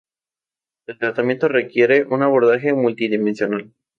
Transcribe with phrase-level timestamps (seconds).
[0.87, 3.71] El tratamiento requiere un abordaje multidimensional.